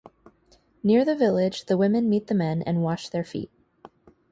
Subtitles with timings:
[0.81, 3.51] Near the village, the women meet the men and wash their feet.